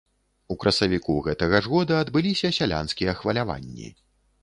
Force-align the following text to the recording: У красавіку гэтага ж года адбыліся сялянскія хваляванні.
У 0.55 0.55
красавіку 0.63 1.17
гэтага 1.27 1.61
ж 1.67 1.73
года 1.75 2.01
адбыліся 2.07 2.53
сялянскія 2.61 3.19
хваляванні. 3.21 3.97